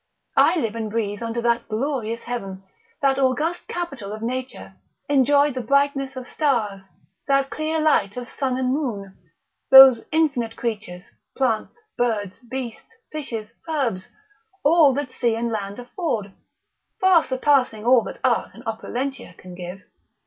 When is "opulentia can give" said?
18.65-19.83